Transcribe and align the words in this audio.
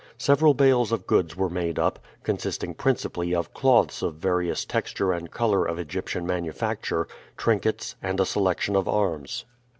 Several 0.17 0.55
bales 0.55 0.91
of 0.91 1.05
goods 1.05 1.35
were 1.37 1.47
made 1.47 1.77
up, 1.77 1.99
consisting 2.23 2.73
principally 2.73 3.35
of 3.35 3.53
cloths 3.53 4.01
of 4.01 4.15
various 4.15 4.65
texture 4.65 5.13
and 5.13 5.29
color 5.29 5.63
of 5.63 5.77
Egyptian 5.77 6.25
manufacture, 6.25 7.07
trinkets, 7.37 7.95
and 8.01 8.19
a 8.19 8.25
selection 8.25 8.75
of 8.75 8.87
arms. 8.87 9.45